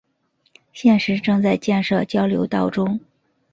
[0.73, 2.99] 现时正在建设交流道中。